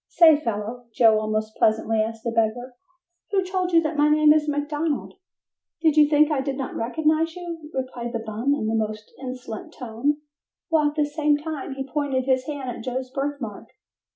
[0.07, 2.73] "Say, fellow," Joe almost pleasantly asked the beggar,
[3.29, 5.13] "who told you that my name is McDonald?"
[5.79, 9.71] "Did you think I did not recognize you?" replied the bum in a most insolent
[9.75, 10.17] tone
[10.69, 13.67] while at the same time he pointed his hand at Joe's birthmark.